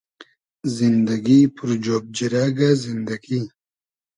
زیندئگی 0.75 1.39
پور 1.55 1.69
جۉب 1.83 2.03
جیرئگۂ 2.15 2.69
زیندئگی 2.83 3.41